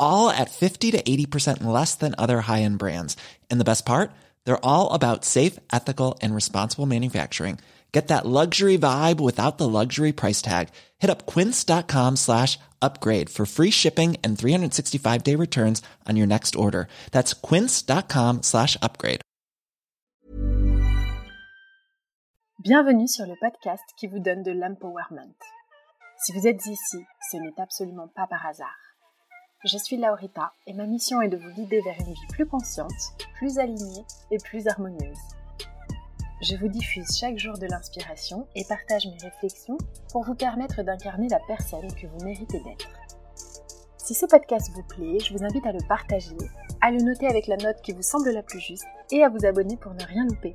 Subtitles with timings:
[0.00, 3.16] all at 50 to 80% less than other high-end brands.
[3.50, 4.10] And the best part?
[4.44, 7.58] They're all about safe, ethical, and responsible manufacturing.
[7.92, 10.68] Get that luxury vibe without the luxury price tag.
[10.98, 16.88] Hit up quince.com slash upgrade for free shipping and 365-day returns on your next order.
[17.12, 19.22] That's quince.com slash upgrade.
[22.62, 25.36] Bienvenue sur le podcast qui vous donne de l'empowerment.
[26.18, 26.98] Si vous êtes ici,
[27.30, 28.85] ce n'est absolument pas par hasard.
[29.66, 32.92] Je suis Laurita et ma mission est de vous guider vers une vie plus consciente,
[33.34, 35.18] plus alignée et plus harmonieuse.
[36.40, 39.76] Je vous diffuse chaque jour de l'inspiration et partage mes réflexions
[40.12, 42.88] pour vous permettre d'incarner la personne que vous méritez d'être.
[43.96, 46.36] Si ce podcast vous plaît, je vous invite à le partager,
[46.80, 49.44] à le noter avec la note qui vous semble la plus juste et à vous
[49.44, 50.54] abonner pour ne rien louper.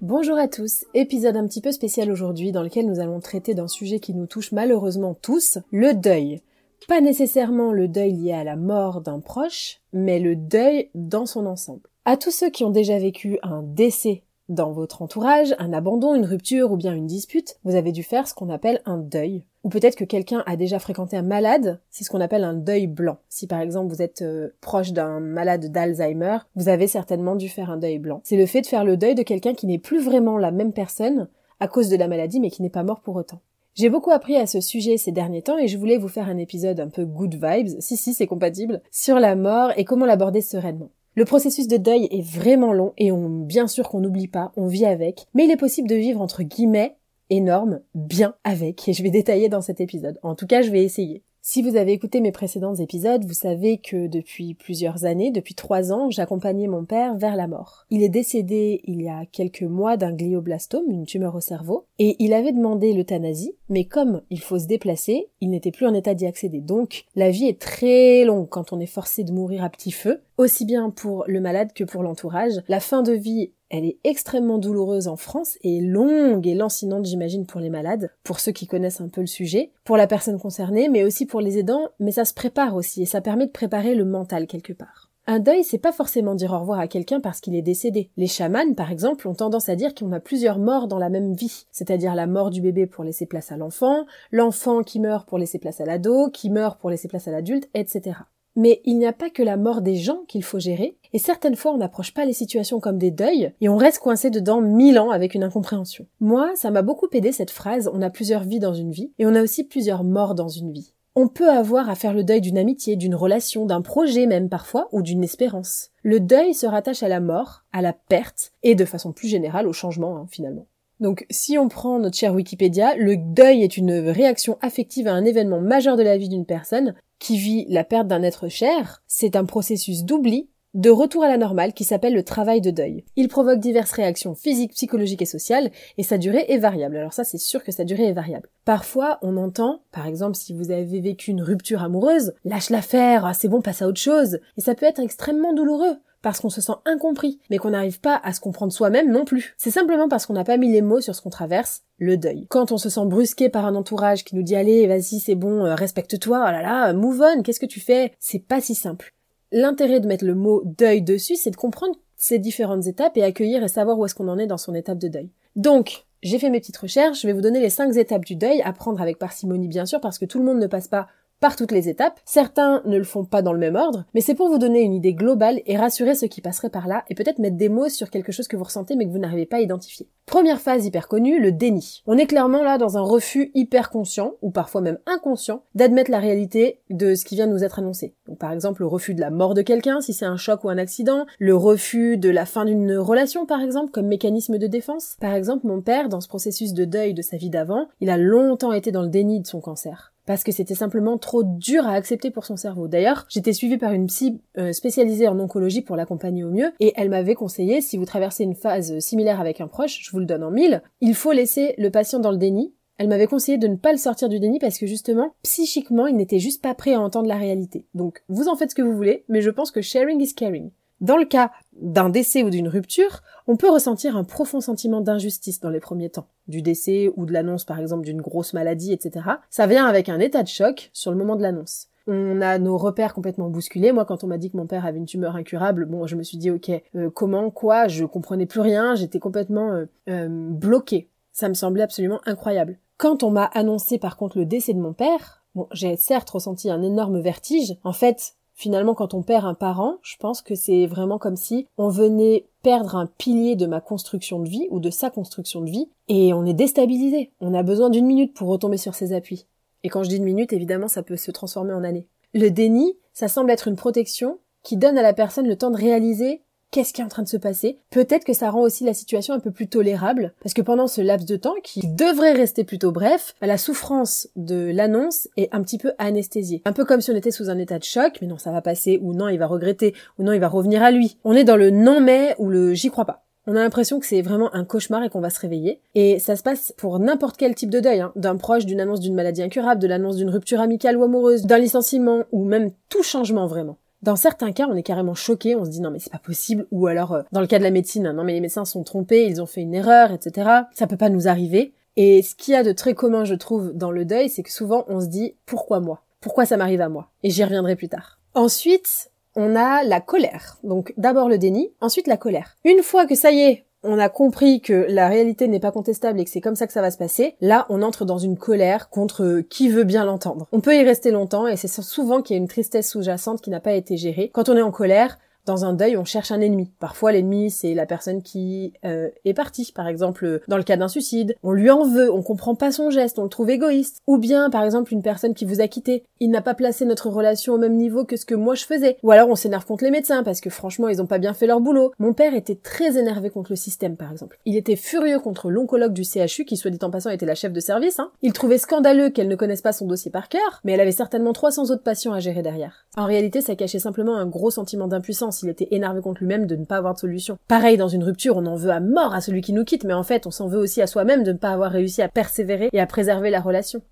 [0.00, 3.68] Bonjour à tous, épisode un petit peu spécial aujourd'hui dans lequel nous allons traiter d'un
[3.68, 6.40] sujet qui nous touche malheureusement tous, le deuil.
[6.86, 11.46] Pas nécessairement le deuil lié à la mort d'un proche, mais le deuil dans son
[11.46, 11.88] ensemble.
[12.04, 16.24] À tous ceux qui ont déjà vécu un décès dans votre entourage, un abandon, une
[16.24, 19.44] rupture ou bien une dispute, vous avez dû faire ce qu'on appelle un deuil.
[19.64, 22.86] Ou peut-être que quelqu'un a déjà fréquenté un malade, c'est ce qu'on appelle un deuil
[22.86, 23.18] blanc.
[23.28, 27.70] Si par exemple vous êtes euh, proche d'un malade d'Alzheimer, vous avez certainement dû faire
[27.70, 28.22] un deuil blanc.
[28.24, 30.72] C'est le fait de faire le deuil de quelqu'un qui n'est plus vraiment la même
[30.72, 31.28] personne
[31.60, 33.40] à cause de la maladie mais qui n'est pas mort pour autant.
[33.78, 36.36] J'ai beaucoup appris à ce sujet ces derniers temps et je voulais vous faire un
[36.36, 40.40] épisode un peu good vibes, si si c'est compatible, sur la mort et comment l'aborder
[40.40, 40.90] sereinement.
[41.14, 44.66] Le processus de deuil est vraiment long et on, bien sûr qu'on n'oublie pas, on
[44.66, 46.96] vit avec, mais il est possible de vivre entre guillemets
[47.30, 50.18] énorme, bien avec, et je vais détailler dans cet épisode.
[50.24, 51.22] En tout cas, je vais essayer.
[51.50, 55.94] Si vous avez écouté mes précédents épisodes, vous savez que depuis plusieurs années, depuis trois
[55.94, 57.86] ans, j'accompagnais mon père vers la mort.
[57.88, 62.16] Il est décédé il y a quelques mois d'un glioblastome, une tumeur au cerveau, et
[62.18, 66.12] il avait demandé l'euthanasie, mais comme il faut se déplacer, il n'était plus en état
[66.12, 66.60] d'y accéder.
[66.60, 70.20] Donc, la vie est très longue quand on est forcé de mourir à petit feu,
[70.36, 72.60] aussi bien pour le malade que pour l'entourage.
[72.68, 77.46] La fin de vie elle est extrêmement douloureuse en France et longue et lancinante, j'imagine,
[77.46, 80.88] pour les malades, pour ceux qui connaissent un peu le sujet, pour la personne concernée,
[80.88, 83.94] mais aussi pour les aidants, mais ça se prépare aussi et ça permet de préparer
[83.94, 85.10] le mental quelque part.
[85.30, 88.10] Un deuil, c'est pas forcément dire au revoir à quelqu'un parce qu'il est décédé.
[88.16, 91.34] Les chamans, par exemple, ont tendance à dire qu'on a plusieurs morts dans la même
[91.34, 91.66] vie.
[91.70, 95.58] C'est-à-dire la mort du bébé pour laisser place à l'enfant, l'enfant qui meurt pour laisser
[95.58, 98.20] place à l'ado, qui meurt pour laisser place à l'adulte, etc.
[98.58, 101.54] Mais il n'y a pas que la mort des gens qu'il faut gérer, et certaines
[101.54, 104.98] fois on n'approche pas les situations comme des deuils, et on reste coincé dedans mille
[104.98, 106.06] ans avec une incompréhension.
[106.18, 109.26] Moi, ça m'a beaucoup aidé cette phrase, on a plusieurs vies dans une vie, et
[109.26, 110.92] on a aussi plusieurs morts dans une vie.
[111.14, 114.88] On peut avoir à faire le deuil d'une amitié, d'une relation, d'un projet même parfois,
[114.90, 115.90] ou d'une espérance.
[116.02, 119.68] Le deuil se rattache à la mort, à la perte, et de façon plus générale
[119.68, 120.66] au changement, hein, finalement.
[121.00, 125.24] Donc si on prend notre cher Wikipédia, le deuil est une réaction affective à un
[125.24, 129.02] événement majeur de la vie d'une personne qui vit la perte d'un être cher.
[129.06, 133.04] C'est un processus d'oubli, de retour à la normale qui s'appelle le travail de deuil.
[133.16, 136.96] Il provoque diverses réactions physiques, psychologiques et sociales et sa durée est variable.
[136.96, 138.48] Alors ça c'est sûr que sa durée est variable.
[138.64, 143.34] Parfois on entend, par exemple si vous avez vécu une rupture amoureuse, lâche l'affaire, ah,
[143.34, 144.40] c'est bon, passe à autre chose.
[144.56, 148.20] Et ça peut être extrêmement douloureux parce qu'on se sent incompris, mais qu'on n'arrive pas
[148.22, 149.54] à se comprendre soi-même non plus.
[149.56, 152.46] C'est simplement parce qu'on n'a pas mis les mots sur ce qu'on traverse, le deuil.
[152.48, 155.64] Quand on se sent brusqué par un entourage qui nous dit allez, vas-y, c'est bon,
[155.64, 158.12] euh, respecte-toi, oh là là, move on, qu'est-ce que tu fais?
[158.18, 159.14] C'est pas si simple.
[159.52, 163.62] L'intérêt de mettre le mot deuil dessus, c'est de comprendre ces différentes étapes et accueillir
[163.62, 165.30] et savoir où est-ce qu'on en est dans son étape de deuil.
[165.56, 168.60] Donc, j'ai fait mes petites recherches, je vais vous donner les cinq étapes du deuil,
[168.62, 171.08] à prendre avec parcimonie bien sûr, parce que tout le monde ne passe pas
[171.40, 172.20] par toutes les étapes.
[172.24, 174.94] Certains ne le font pas dans le même ordre, mais c'est pour vous donner une
[174.94, 178.10] idée globale et rassurer ceux qui passeraient par là et peut-être mettre des mots sur
[178.10, 180.08] quelque chose que vous ressentez mais que vous n'arrivez pas à identifier.
[180.26, 182.02] Première phase hyper connue, le déni.
[182.06, 186.18] On est clairement là dans un refus hyper conscient, ou parfois même inconscient, d'admettre la
[186.18, 188.14] réalité de ce qui vient de nous être annoncé.
[188.38, 190.76] Par exemple le refus de la mort de quelqu'un si c'est un choc ou un
[190.76, 195.16] accident, le refus de la fin d'une relation par exemple comme mécanisme de défense.
[195.18, 198.18] Par exemple mon père dans ce processus de deuil de sa vie d'avant, il a
[198.18, 201.92] longtemps été dans le déni de son cancer parce que c'était simplement trop dur à
[201.92, 202.86] accepter pour son cerveau.
[202.86, 206.92] D'ailleurs, j'étais suivie par une psy euh, spécialisée en oncologie pour l'accompagner au mieux, et
[206.96, 210.26] elle m'avait conseillé, si vous traversez une phase similaire avec un proche, je vous le
[210.26, 213.68] donne en mille, il faut laisser le patient dans le déni, elle m'avait conseillé de
[213.68, 216.92] ne pas le sortir du déni parce que justement, psychiquement, il n'était juste pas prêt
[216.92, 217.86] à entendre la réalité.
[217.94, 220.72] Donc, vous en faites ce que vous voulez, mais je pense que sharing is caring.
[221.00, 225.60] Dans le cas d'un décès ou d'une rupture, on peut ressentir un profond sentiment d'injustice
[225.60, 226.26] dans les premiers temps.
[226.48, 229.26] Du décès ou de l'annonce par exemple d'une grosse maladie, etc.
[229.50, 231.88] Ça vient avec un état de choc sur le moment de l'annonce.
[232.10, 233.92] On a nos repères complètement bousculés.
[233.92, 236.22] Moi, quand on m'a dit que mon père avait une tumeur incurable, bon, je me
[236.22, 241.10] suis dit, ok, euh, comment, quoi, je comprenais plus rien, j'étais complètement euh, euh, bloquée.
[241.32, 242.78] Ça me semblait absolument incroyable.
[242.96, 246.70] Quand on m'a annoncé par contre le décès de mon père, bon, j'ai certes ressenti
[246.70, 247.76] un énorme vertige.
[247.84, 251.68] En fait, Finalement, quand on perd un parent, je pense que c'est vraiment comme si
[251.78, 255.70] on venait perdre un pilier de ma construction de vie ou de sa construction de
[255.70, 257.30] vie et on est déstabilisé.
[257.40, 259.46] On a besoin d'une minute pour retomber sur ses appuis.
[259.84, 262.08] Et quand je dis une minute, évidemment, ça peut se transformer en année.
[262.34, 265.76] Le déni, ça semble être une protection qui donne à la personne le temps de
[265.76, 267.78] réaliser qu'est-ce qui est en train de se passer.
[267.90, 271.00] Peut-être que ça rend aussi la situation un peu plus tolérable, parce que pendant ce
[271.00, 275.62] laps de temps, qui devrait rester plutôt bref, bah, la souffrance de l'annonce est un
[275.62, 276.62] petit peu anesthésiée.
[276.64, 278.62] Un peu comme si on était sous un état de choc, mais non, ça va
[278.62, 281.16] passer, ou non, il va regretter, ou non, il va revenir à lui.
[281.24, 283.24] On est dans le non mais ou le j'y crois pas.
[283.46, 285.80] On a l'impression que c'est vraiment un cauchemar et qu'on va se réveiller.
[285.94, 288.12] Et ça se passe pour n'importe quel type de deuil, hein.
[288.14, 291.56] d'un proche, d'une annonce d'une maladie incurable, de l'annonce d'une rupture amicale ou amoureuse, d'un
[291.56, 293.78] licenciement, ou même tout changement vraiment.
[294.02, 296.66] Dans certains cas, on est carrément choqué, on se dit non mais c'est pas possible,
[296.70, 299.26] ou alors euh, dans le cas de la médecine, non mais les médecins sont trompés,
[299.26, 300.50] ils ont fait une erreur, etc.
[300.74, 301.72] Ça peut pas nous arriver.
[301.96, 304.52] Et ce qu'il y a de très commun, je trouve, dans le deuil, c'est que
[304.52, 306.04] souvent on se dit pourquoi moi?
[306.20, 307.10] Pourquoi ça m'arrive à moi?
[307.24, 308.20] Et j'y reviendrai plus tard.
[308.34, 310.58] Ensuite, on a la colère.
[310.62, 312.56] Donc d'abord le déni, ensuite la colère.
[312.64, 316.20] Une fois que ça y est, on a compris que la réalité n'est pas contestable
[316.20, 318.36] et que c'est comme ça que ça va se passer, là on entre dans une
[318.36, 320.46] colère contre qui veut bien l'entendre.
[320.52, 323.50] On peut y rester longtemps et c'est souvent qu'il y a une tristesse sous-jacente qui
[323.50, 324.30] n'a pas été gérée.
[324.32, 326.70] Quand on est en colère, dans un deuil, on cherche un ennemi.
[326.78, 329.72] Parfois, l'ennemi, c'est la personne qui euh, est partie.
[329.74, 332.90] Par exemple, dans le cas d'un suicide, on lui en veut, on comprend pas son
[332.90, 333.98] geste, on le trouve égoïste.
[334.06, 337.08] Ou bien, par exemple, une personne qui vous a quitté, il n'a pas placé notre
[337.08, 338.98] relation au même niveau que ce que moi je faisais.
[339.02, 341.46] Ou alors, on s'énerve contre les médecins parce que franchement, ils ont pas bien fait
[341.46, 341.92] leur boulot.
[341.98, 344.38] Mon père était très énervé contre le système, par exemple.
[344.44, 347.52] Il était furieux contre l'oncologue du CHU, qui soit dit en passant était la chef
[347.52, 347.98] de service.
[347.98, 348.10] Hein.
[348.20, 351.32] Il trouvait scandaleux qu'elle ne connaisse pas son dossier par cœur, mais elle avait certainement
[351.32, 352.84] 300 autres patients à gérer derrière.
[352.96, 356.56] En réalité, ça cachait simplement un gros sentiment d'impuissance il était énervé contre lui-même de
[356.56, 357.38] ne pas avoir de solution.
[357.48, 359.92] Pareil, dans une rupture, on en veut à mort à celui qui nous quitte, mais
[359.94, 362.70] en fait, on s'en veut aussi à soi-même de ne pas avoir réussi à persévérer
[362.72, 363.82] et à préserver la relation.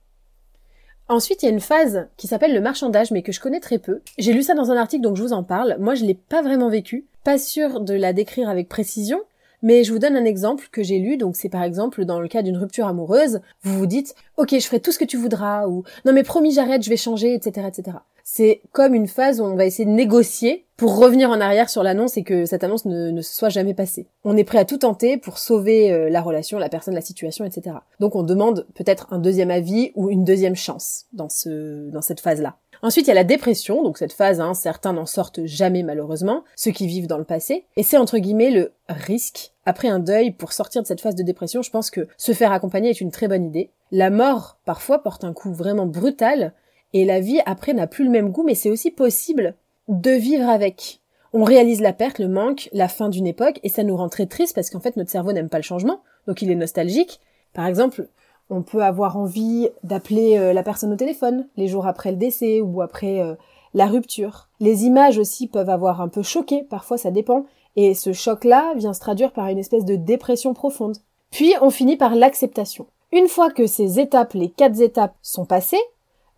[1.09, 3.79] Ensuite, il y a une phase qui s'appelle le marchandage, mais que je connais très
[3.79, 4.01] peu.
[4.19, 5.77] J'ai lu ça dans un article, donc je vous en parle.
[5.79, 7.07] Moi, je l'ai pas vraiment vécu.
[7.23, 9.21] Pas sûr de la décrire avec précision,
[9.63, 12.29] mais je vous donne un exemple que j'ai lu, donc c'est par exemple dans le
[12.29, 15.67] cas d'une rupture amoureuse, vous vous dites, ok, je ferai tout ce que tu voudras,
[15.67, 19.45] ou non mais promis j'arrête, je vais changer, etc., etc c'est comme une phase où
[19.45, 22.85] on va essayer de négocier pour revenir en arrière sur l'annonce et que cette annonce
[22.85, 24.09] ne, ne soit jamais passée.
[24.25, 27.45] On est prêt à tout tenter pour sauver euh, la relation, la personne, la situation,
[27.45, 27.77] etc.
[28.01, 32.19] Donc on demande peut-être un deuxième avis ou une deuxième chance dans ce dans cette
[32.19, 32.57] phase-là.
[32.83, 36.43] Ensuite, il y a la dépression, donc cette phase, hein, certains n'en sortent jamais malheureusement,
[36.57, 39.53] ceux qui vivent dans le passé, et c'est entre guillemets le risque.
[39.65, 42.53] Après un deuil, pour sortir de cette phase de dépression, je pense que se faire
[42.53, 43.71] accompagner est une très bonne idée.
[43.93, 46.53] La mort, parfois, porte un coup vraiment brutal,
[46.93, 49.55] et la vie après n'a plus le même goût, mais c'est aussi possible
[49.89, 51.01] de vivre avec.
[51.33, 54.27] On réalise la perte, le manque, la fin d'une époque, et ça nous rend très
[54.27, 57.21] triste parce qu'en fait notre cerveau n'aime pas le changement, donc il est nostalgique.
[57.53, 58.09] Par exemple,
[58.49, 62.61] on peut avoir envie d'appeler euh, la personne au téléphone les jours après le décès
[62.61, 63.35] ou après euh,
[63.75, 64.49] la rupture.
[64.61, 68.95] Les images aussi peuvent avoir un peu choqué, parfois ça dépend, et ce choc-là vient
[68.95, 70.97] se traduire par une espèce de dépression profonde.
[71.31, 72.87] Puis on finit par l'acceptation.
[73.13, 75.83] Une fois que ces étapes, les quatre étapes, sont passées,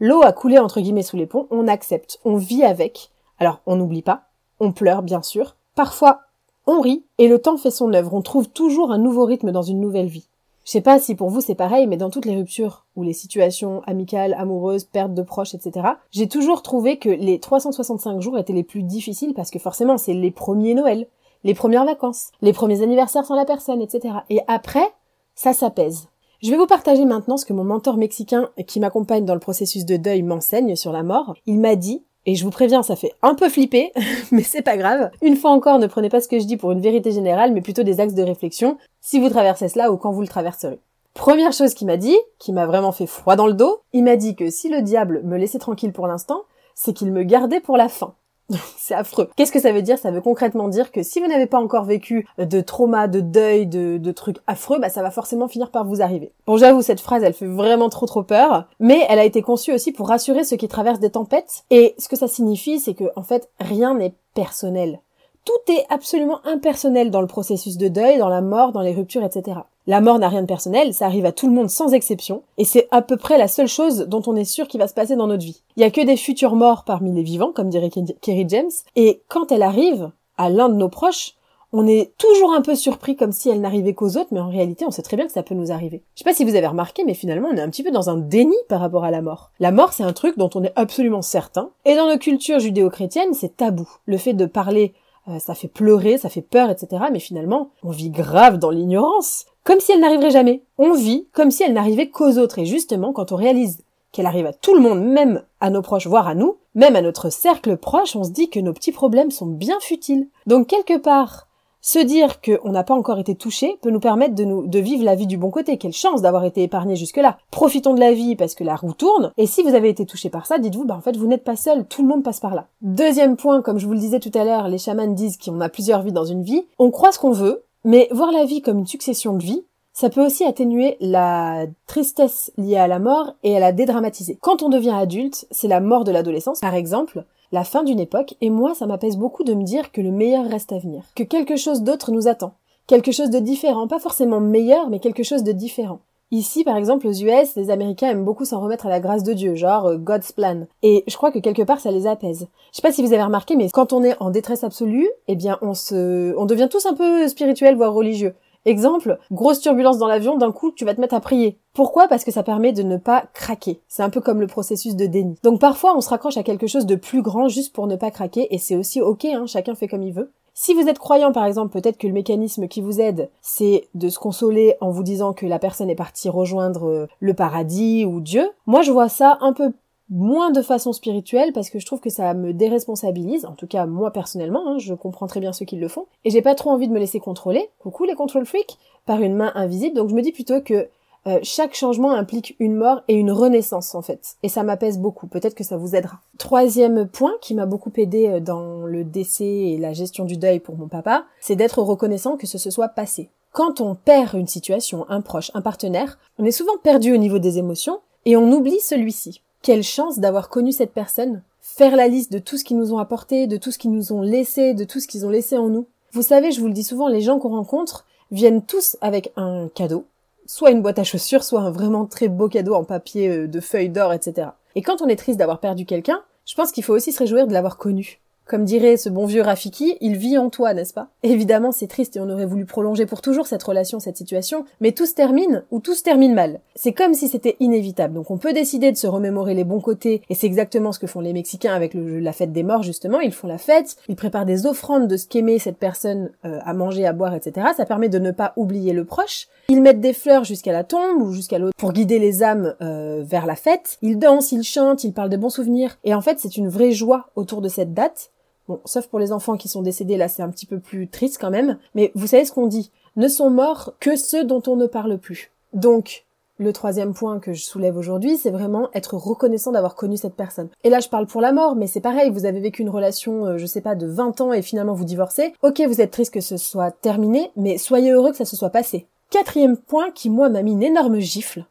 [0.01, 3.11] L'eau a coulé entre guillemets sous les ponts, on accepte, on vit avec.
[3.39, 4.23] Alors, on n'oublie pas,
[4.61, 5.57] on pleure bien sûr.
[5.75, 6.21] Parfois,
[6.67, 9.63] on rit et le temps fait son œuvre, on trouve toujours un nouveau rythme dans
[9.63, 10.29] une nouvelle vie.
[10.65, 13.15] Je sais pas si pour vous c'est pareil, mais dans toutes les ruptures ou les
[13.15, 18.53] situations amicales, amoureuses, perte de proches, etc., j'ai toujours trouvé que les 365 jours étaient
[18.53, 21.07] les plus difficiles parce que forcément c'est les premiers Noël,
[21.43, 24.17] les premières vacances, les premiers anniversaires sans la personne, etc.
[24.29, 24.93] Et après,
[25.35, 26.09] ça s'apaise.
[26.41, 29.85] Je vais vous partager maintenant ce que mon mentor mexicain qui m'accompagne dans le processus
[29.85, 31.35] de deuil m'enseigne sur la mort.
[31.47, 33.91] Il m'a dit, et je vous préviens, ça fait un peu flipper,
[34.31, 35.11] mais c'est pas grave.
[35.21, 37.61] Une fois encore, ne prenez pas ce que je dis pour une vérité générale, mais
[37.61, 40.79] plutôt des axes de réflexion, si vous traversez cela ou quand vous le traverserez.
[41.13, 44.15] Première chose qu'il m'a dit, qui m'a vraiment fait froid dans le dos, il m'a
[44.15, 46.43] dit que si le diable me laissait tranquille pour l'instant,
[46.77, 48.15] c'est qu'il me gardait pour la fin.
[48.77, 49.29] c'est affreux.
[49.37, 49.99] Qu'est-ce que ça veut dire?
[49.99, 53.67] Ça veut concrètement dire que si vous n'avez pas encore vécu de trauma, de deuil,
[53.67, 56.33] de, trucs affreux, bah ça va forcément finir par vous arriver.
[56.47, 59.73] Bon, j'avoue, cette phrase, elle fait vraiment trop trop peur, mais elle a été conçue
[59.73, 61.65] aussi pour rassurer ceux qui traversent des tempêtes.
[61.71, 65.01] Et ce que ça signifie, c'est que en fait, rien n'est personnel.
[65.45, 69.25] Tout est absolument impersonnel dans le processus de deuil, dans la mort, dans les ruptures,
[69.25, 69.61] etc.
[69.89, 72.67] La mort n'a rien de personnel, ça arrive à tout le monde sans exception, et
[72.67, 75.17] c'est à peu près la seule chose dont on est sûr qu'il va se passer
[75.17, 75.63] dans notre vie.
[75.77, 77.89] Il y a que des futurs morts parmi les vivants, comme dirait
[78.21, 81.37] Kerry James, et quand elle arrive à l'un de nos proches,
[81.73, 84.85] on est toujours un peu surpris comme si elle n'arrivait qu'aux autres, mais en réalité,
[84.87, 86.03] on sait très bien que ça peut nous arriver.
[86.15, 88.11] Je sais pas si vous avez remarqué, mais finalement, on est un petit peu dans
[88.11, 89.53] un déni par rapport à la mort.
[89.59, 93.33] La mort, c'est un truc dont on est absolument certain, et dans nos cultures judéo-chrétiennes,
[93.33, 93.89] c'est tabou.
[94.05, 94.93] Le fait de parler
[95.29, 97.05] euh, ça fait pleurer, ça fait peur, etc.
[97.13, 99.47] Mais finalement, on vit grave dans l'ignorance.
[99.69, 100.63] Comme si elle n'arriverait jamais.
[100.79, 102.59] On vit comme si elle n'arrivait qu'aux autres.
[102.59, 103.83] Et justement, quand on réalise
[104.13, 107.03] qu'elle arrive à tout le monde, même à nos proches, voire à nous, même à
[107.03, 110.29] notre cercle proche, on se dit que nos petits problèmes sont bien futiles.
[110.47, 111.49] Donc quelque part,
[111.83, 115.05] se dire qu'on n'a pas encore été touché peut nous permettre de, nous, de vivre
[115.05, 115.77] la vie du bon côté.
[115.77, 117.37] Quelle chance d'avoir été épargné jusque-là.
[117.51, 119.33] Profitons de la vie parce que la roue tourne.
[119.37, 121.57] Et si vous avez été touché par ça, dites-vous, bah en fait, vous n'êtes pas
[121.57, 121.85] seul.
[121.85, 122.69] Tout le monde passe par là.
[122.81, 125.69] Deuxième point, comme je vous le disais tout à l'heure, les chamans disent qu'on a
[125.69, 126.65] plusieurs vies dans une vie.
[126.79, 129.65] On croit ce qu'on veut, mais voir la vie comme une succession de vies,
[129.95, 134.37] ça peut aussi atténuer la tristesse liée à la mort et à la dédramatiser.
[134.43, 138.35] Quand on devient adulte, c'est la mort de l'adolescence, par exemple la fin d'une époque,
[138.43, 141.23] et moi ça m'apaise beaucoup de me dire que le meilleur reste à venir, que
[141.23, 142.53] quelque chose d'autre nous attend,
[142.87, 146.01] quelque chose de différent, pas forcément meilleur, mais quelque chose de différent.
[146.31, 149.33] Ici, par exemple, aux US, les Américains aiment beaucoup s'en remettre à la grâce de
[149.33, 150.67] Dieu, genre euh, God's plan.
[150.83, 152.49] Et je crois que quelque part, ça les apaise.
[152.71, 155.37] Je sais pas si vous avez remarqué, mais quand on est en détresse absolue, eh
[155.37, 158.35] bien, on se, on devient tous un peu spirituel, voire religieux.
[158.67, 161.59] Exemple, grosse turbulence dans l'avion, d'un coup, tu vas te mettre à prier.
[161.73, 162.09] Pourquoi?
[162.09, 163.81] Parce que ça permet de ne pas craquer.
[163.89, 165.37] C'est un peu comme le processus de déni.
[165.43, 168.11] Donc parfois, on se raccroche à quelque chose de plus grand juste pour ne pas
[168.11, 170.31] craquer, et c'est aussi ok, hein, chacun fait comme il veut.
[170.61, 174.09] Si vous êtes croyant, par exemple, peut-être que le mécanisme qui vous aide, c'est de
[174.09, 178.21] se consoler en vous disant que la personne est partie rejoindre euh, le paradis ou
[178.21, 178.51] Dieu.
[178.67, 179.71] Moi, je vois ça un peu
[180.11, 183.87] moins de façon spirituelle parce que je trouve que ça me déresponsabilise, en tout cas
[183.87, 186.71] moi personnellement, hein, je comprends très bien ceux qui le font, et j'ai pas trop
[186.71, 190.15] envie de me laisser contrôler, coucou les control freaks, par une main invisible, donc je
[190.15, 190.89] me dis plutôt que
[191.27, 195.27] euh, chaque changement implique une mort et une renaissance en fait, et ça m'apaise beaucoup,
[195.27, 196.21] peut-être que ça vous aidera.
[196.39, 200.61] Troisième point qui m'a beaucoup aidé euh, dans le décès et la gestion du deuil
[200.61, 203.31] pour mon papa, c'est d'être reconnaissant que ce se soit passé.
[203.53, 207.39] Quand on perd une situation, un proche, un partenaire, on est souvent perdu au niveau
[207.39, 209.43] des émotions et on oublie celui-ci.
[209.63, 211.43] Quelle chance d'avoir connu cette personne.
[211.61, 214.13] Faire la liste de tout ce qu'ils nous ont apporté, de tout ce qu'ils nous
[214.13, 215.87] ont laissé, de tout ce qu'ils ont laissé en nous.
[216.13, 219.69] Vous savez, je vous le dis souvent, les gens qu'on rencontre viennent tous avec un
[219.75, 220.05] cadeau.
[220.51, 223.61] Soit une boîte à chaussures, soit un vraiment très beau cadeau en papier euh, de
[223.61, 224.49] feuilles d'or, etc.
[224.77, 227.47] Et quand on est triste d'avoir perdu quelqu'un, je pense qu'il faut aussi se réjouir
[227.47, 228.23] de l'avoir connu.
[228.47, 231.09] Comme dirait ce bon vieux Rafiki, il vit en toi, n'est-ce pas?
[231.23, 234.93] Évidemment, c'est triste et on aurait voulu prolonger pour toujours cette relation, cette situation, mais
[234.93, 236.61] tout se termine ou tout se termine mal.
[236.75, 238.15] C'est comme si c'était inévitable.
[238.15, 241.07] Donc on peut décider de se remémorer les bons côtés, et c'est exactement ce que
[241.07, 243.21] font les Mexicains avec la fête des morts, justement.
[243.21, 246.73] Ils font la fête, ils préparent des offrandes de ce qu'aimait cette personne euh, à
[246.73, 247.67] manger, à boire, etc.
[247.77, 249.47] Ça permet de ne pas oublier le proche.
[249.71, 253.23] Ils mettent des fleurs jusqu'à la tombe ou jusqu'à l'autre pour guider les âmes euh,
[253.23, 253.99] vers la fête.
[254.01, 255.99] Ils dansent, ils chantent, ils parlent de bons souvenirs.
[256.05, 258.31] Et en fait, c'est une vraie joie autour de cette date
[258.69, 261.39] Bon, sauf pour les enfants qui sont décédés, là c'est un petit peu plus triste
[261.41, 261.79] quand même.
[261.95, 262.91] Mais vous savez ce qu'on dit?
[263.17, 265.51] Ne sont morts que ceux dont on ne parle plus.
[265.73, 266.27] Donc,
[266.59, 270.69] le troisième point que je soulève aujourd'hui, c'est vraiment être reconnaissant d'avoir connu cette personne.
[270.85, 273.47] Et là, je parle pour la mort, mais c'est pareil, vous avez vécu une relation,
[273.47, 275.55] euh, je sais pas, de 20 ans et finalement vous divorcez.
[275.63, 278.71] Ok, vous êtes triste que ce soit terminé, mais soyez heureux que ça se soit
[278.71, 279.07] passé.
[279.31, 281.65] Quatrième point qui, moi, m'a mis une énorme gifle,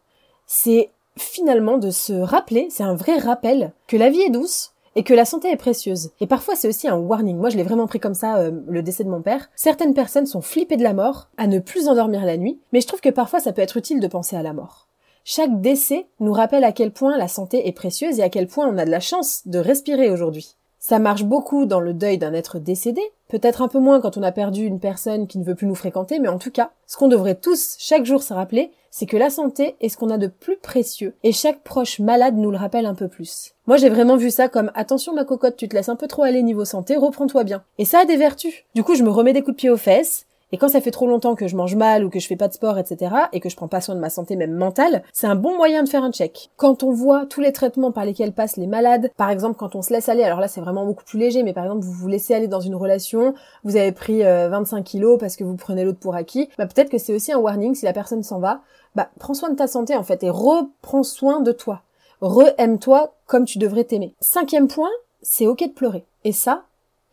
[0.45, 5.03] c'est finalement de se rappeler, c'est un vrai rappel, que la vie est douce, et
[5.03, 6.09] que la santé est précieuse.
[6.21, 7.37] Et parfois c'est aussi un warning.
[7.37, 9.47] Moi je l'ai vraiment pris comme ça euh, le décès de mon père.
[9.55, 12.87] Certaines personnes sont flippées de la mort, à ne plus endormir la nuit, mais je
[12.87, 14.87] trouve que parfois ça peut être utile de penser à la mort.
[15.23, 18.67] Chaque décès nous rappelle à quel point la santé est précieuse et à quel point
[18.67, 20.55] on a de la chance de respirer aujourd'hui.
[20.79, 24.23] Ça marche beaucoup dans le deuil d'un être décédé, peut-être un peu moins quand on
[24.23, 26.97] a perdu une personne qui ne veut plus nous fréquenter, mais en tout cas, ce
[26.97, 30.17] qu'on devrait tous chaque jour se rappeler, c'est que la santé est ce qu'on a
[30.17, 33.53] de plus précieux, et chaque proche malade nous le rappelle un peu plus.
[33.65, 36.23] Moi j'ai vraiment vu ça comme attention ma cocotte, tu te laisses un peu trop
[36.23, 37.63] aller niveau santé, reprends-toi bien.
[37.77, 38.63] Et ça a des vertus.
[38.75, 40.91] Du coup je me remets des coups de pied aux fesses, Et quand ça fait
[40.91, 43.39] trop longtemps que je mange mal ou que je fais pas de sport, etc., et
[43.39, 45.89] que je prends pas soin de ma santé même mentale, c'est un bon moyen de
[45.89, 46.51] faire un check.
[46.55, 49.81] Quand on voit tous les traitements par lesquels passent les malades, par exemple quand on
[49.81, 52.07] se laisse aller, alors là c'est vraiment beaucoup plus léger, mais par exemple vous vous
[52.07, 55.83] laissez aller dans une relation, vous avez pris 25 euh, kilos parce que vous prenez
[55.83, 58.61] l'autre pour acquis, bah peut-être que c'est aussi un warning si la personne s'en va,
[58.95, 61.81] bah prends soin de ta santé en fait et reprends soin de toi.
[62.21, 64.13] Re-aime-toi comme tu devrais t'aimer.
[64.21, 64.89] Cinquième point,
[65.21, 66.05] c'est ok de pleurer.
[66.23, 66.63] Et ça,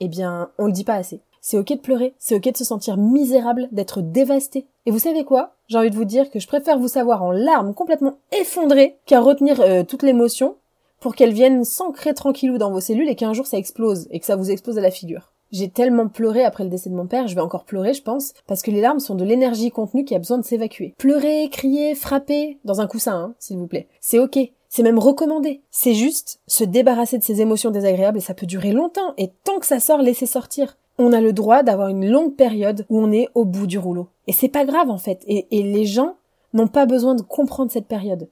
[0.01, 1.21] eh bien, on le dit pas assez.
[1.47, 4.67] C'est ok de pleurer, c'est ok de se sentir misérable, d'être dévasté.
[4.87, 5.57] Et vous savez quoi?
[5.69, 9.21] J'ai envie de vous dire que je préfère vous savoir en larmes complètement effondrées qu'à
[9.21, 10.57] retenir euh, toute l'émotion
[11.01, 14.25] pour qu'elle vienne s'ancrer tranquillou dans vos cellules et qu'un jour ça explose et que
[14.25, 15.33] ça vous explose à la figure.
[15.53, 18.33] J'ai tellement pleuré après le décès de mon père, je vais encore pleurer, je pense,
[18.47, 20.95] parce que les larmes sont de l'énergie contenue qui a besoin de s'évacuer.
[20.97, 23.87] Pleurer, crier, frapper, dans un coussin, hein, s'il vous plaît.
[24.01, 24.39] C'est ok.
[24.71, 25.61] C'est même recommandé.
[25.71, 29.13] C'est juste se débarrasser de ces émotions désagréables et ça peut durer longtemps.
[29.19, 32.87] Et tant que ça sort, laissez sortir on a le droit d'avoir une longue période
[32.89, 34.09] où on est au bout du rouleau.
[34.27, 35.23] Et c'est pas grave en fait.
[35.27, 36.17] Et, les gens
[36.53, 38.29] n'ont pas besoin de comprendre cette période.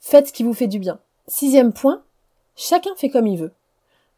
[0.00, 0.98] Faites ce qui vous fait du bien.
[1.26, 2.02] Sixième point,
[2.54, 3.52] chacun fait comme il veut.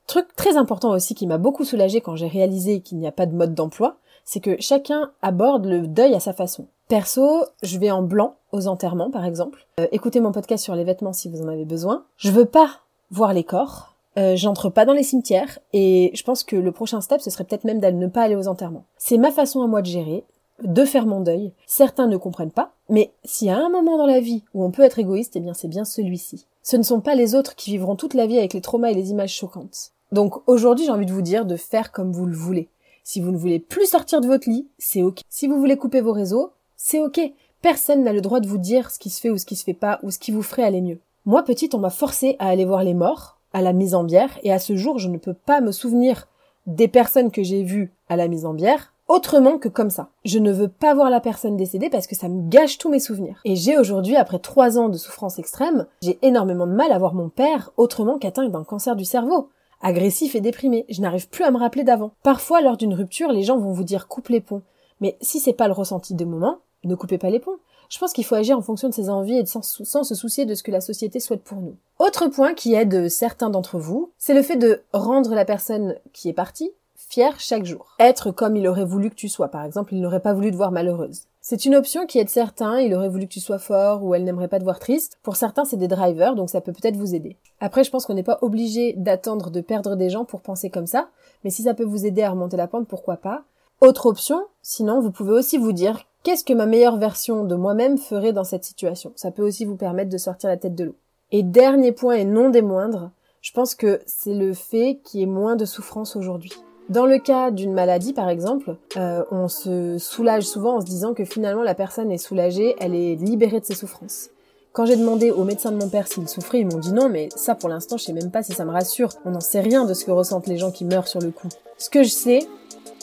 [0.07, 3.26] Truc très important aussi qui m'a beaucoup soulagé quand j'ai réalisé qu'il n'y a pas
[3.26, 6.66] de mode d'emploi, c'est que chacun aborde le deuil à sa façon.
[6.88, 9.66] Perso, je vais en blanc aux enterrements par exemple.
[9.80, 12.04] Euh, écoutez mon podcast sur les vêtements si vous en avez besoin.
[12.16, 12.80] Je veux pas
[13.11, 17.01] voir les corps, euh, j'entre pas dans les cimetières et je pense que le prochain
[17.01, 18.85] step ce serait peut-être même d'aller ne pas aller aux enterrements.
[18.97, 20.25] C'est ma façon à moi de gérer,
[20.63, 21.53] de faire mon deuil.
[21.67, 24.71] Certains ne comprennent pas, mais s'il y a un moment dans la vie où on
[24.71, 26.47] peut être égoïste, eh bien c'est bien celui-ci.
[26.63, 28.95] Ce ne sont pas les autres qui vivront toute la vie avec les traumas et
[28.95, 29.93] les images choquantes.
[30.11, 32.69] Donc aujourd'hui j'ai envie de vous dire de faire comme vous le voulez.
[33.05, 35.21] Si vous ne voulez plus sortir de votre lit, c'est ok.
[35.29, 37.21] Si vous voulez couper vos réseaux, c'est ok.
[37.63, 39.65] Personne n'a le droit de vous dire ce qui se fait ou ce qui se
[39.65, 40.99] fait pas ou ce qui vous ferait aller mieux.
[41.25, 44.38] Moi petite, on m'a forcé à aller voir les morts, à la mise en bière,
[44.43, 46.28] et à ce jour, je ne peux pas me souvenir
[46.67, 50.11] des personnes que j'ai vues à la mise en bière autrement que comme ça.
[50.25, 53.00] Je ne veux pas voir la personne décédée parce que ça me gâche tous mes
[53.00, 53.40] souvenirs.
[53.45, 57.14] Et j'ai aujourd'hui, après trois ans de souffrance extrême, j'ai énormément de mal à voir
[57.14, 59.49] mon père autrement qu'atteint d'un cancer du cerveau.
[59.81, 62.12] Agressif et déprimé, je n'arrive plus à me rappeler d'avant.
[62.23, 64.62] Parfois, lors d'une rupture, les gens vont vous dire coupe les ponts.
[65.00, 67.59] Mais si c'est pas le ressenti de moment, ne coupez pas les ponts.
[67.88, 70.44] Je pense qu'il faut agir en fonction de ses envies et sans, sans, se soucier
[70.44, 71.77] de ce que la société souhaite pour nous.
[71.98, 76.29] Autre point qui aide certains d'entre vous, c'est le fait de rendre la personne qui
[76.29, 76.72] est partie
[77.09, 77.96] fière chaque jour.
[77.98, 79.48] Être comme il aurait voulu que tu sois.
[79.48, 81.22] Par exemple, il n'aurait pas voulu te voir malheureuse.
[81.40, 84.24] C'est une option qui aide certains, il aurait voulu que tu sois fort ou elle
[84.24, 85.18] n'aimerait pas te voir triste.
[85.22, 87.37] Pour certains, c'est des drivers, donc ça peut peut-être vous aider.
[87.61, 90.87] Après, je pense qu'on n'est pas obligé d'attendre de perdre des gens pour penser comme
[90.87, 91.09] ça,
[91.44, 93.44] mais si ça peut vous aider à remonter la pente, pourquoi pas?
[93.81, 97.96] Autre option, sinon, vous pouvez aussi vous dire Qu'est-ce que ma meilleure version de moi-même
[97.96, 99.12] ferait dans cette situation?
[99.16, 100.96] Ça peut aussi vous permettre de sortir la tête de l'eau.
[101.31, 105.22] Et dernier point et non des moindres, je pense que c'est le fait qu'il y
[105.22, 106.52] ait moins de souffrance aujourd'hui.
[106.88, 111.12] Dans le cas d'une maladie, par exemple, euh, on se soulage souvent en se disant
[111.12, 114.31] que finalement la personne est soulagée, elle est libérée de ses souffrances.
[114.72, 117.28] Quand j'ai demandé au médecin de mon père s'il souffrait, ils m'ont dit non, mais
[117.37, 119.11] ça pour l'instant je sais même pas si ça me rassure.
[119.24, 121.48] On n'en sait rien de ce que ressentent les gens qui meurent sur le coup.
[121.76, 122.40] Ce que je sais,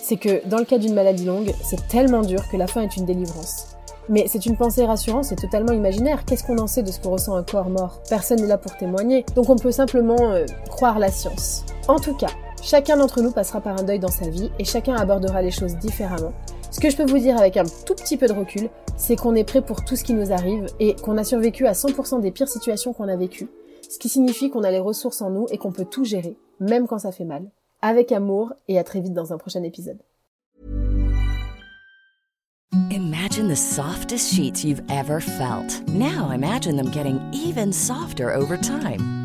[0.05, 2.95] c'est que dans le cas d'une maladie longue, c'est tellement dur que la fin est
[2.95, 3.69] une délivrance.
[4.07, 6.25] Mais c'est une pensée rassurante, c'est totalement imaginaire.
[6.25, 8.01] Qu'est-ce qu'on en sait de ce que ressent un corps mort?
[8.07, 11.65] Personne n'est là pour témoigner, donc on peut simplement euh, croire la science.
[11.87, 12.29] En tout cas,
[12.61, 15.75] chacun d'entre nous passera par un deuil dans sa vie et chacun abordera les choses
[15.77, 16.33] différemment.
[16.69, 19.33] Ce que je peux vous dire avec un tout petit peu de recul, c'est qu'on
[19.33, 22.29] est prêt pour tout ce qui nous arrive et qu'on a survécu à 100% des
[22.29, 23.49] pires situations qu'on a vécues.
[23.89, 26.85] Ce qui signifie qu'on a les ressources en nous et qu'on peut tout gérer, même
[26.85, 27.49] quand ça fait mal.
[27.85, 29.99] Avec amour et à très vite dans un prochain épisode.
[32.89, 35.87] Imagine the softest sheets you've ever felt.
[35.89, 39.24] Now imagine them getting even softer over time.